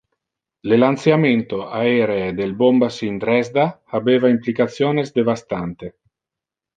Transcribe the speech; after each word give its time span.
Le 0.69 0.77
lanceamento 0.83 1.59
aeree 1.79 2.31
del 2.39 2.55
bombas 2.63 2.97
in 3.09 3.19
Dresda 3.23 3.67
habeva 3.97 4.33
implicationes 4.37 5.13
devastante. 5.21 5.93